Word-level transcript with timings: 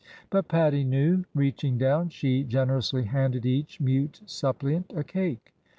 But 0.31 0.47
Pattie 0.47 0.83
knew 0.83 1.17
1 1.33 1.33
Reaching 1.35 1.77
down, 1.77 2.09
she 2.09 2.43
gener 2.43 2.79
ously 2.79 3.03
handed 3.03 3.45
each 3.45 3.79
mute 3.79 4.21
suppliant 4.25 4.91
a 4.95 5.03
cake. 5.03 5.53